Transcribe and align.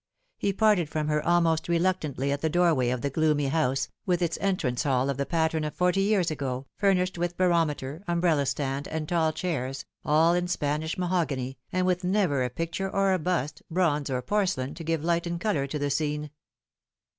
He 0.39 0.51
parted 0.51 0.89
from 0.89 1.09
her 1.09 1.23
almost 1.23 1.67
reluctantly 1.69 2.31
at 2.31 2.41
the 2.41 2.49
doorway 2.49 2.89
of 2.89 3.01
the 3.01 3.11
gloomy 3.11 3.49
house, 3.49 3.87
with 4.03 4.19
its 4.23 4.35
entrance 4.41 4.81
hall 4.81 5.11
of 5.11 5.17
the 5.17 5.27
pattern 5.27 5.63
of 5.63 5.75
forty 5.75 6.01
years 6.01 6.31
ago, 6.31 6.65
furnished 6.75 7.19
with 7.19 7.37
barometer, 7.37 8.01
umbrella 8.07 8.47
stand, 8.47 8.87
and 8.87 9.07
tall 9.07 9.31
chairs, 9.31 9.85
all 10.03 10.33
in 10.33 10.47
Spanish 10.47 10.97
mahogany, 10.97 11.59
and 11.71 11.85
with 11.85 12.03
never 12.03 12.43
a 12.43 12.49
picture 12.49 12.89
or 12.89 13.13
a 13.13 13.19
bust, 13.19 13.61
bronze 13.69 14.09
or 14.09 14.23
porcelain, 14.23 14.73
to 14.73 14.83
give 14.83 15.03
light 15.03 15.27
and 15.27 15.39
colour 15.39 15.67
to 15.67 15.77
the 15.77 15.91
scene. 15.91 16.31